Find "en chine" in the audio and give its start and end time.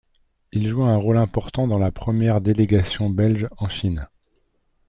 3.57-4.07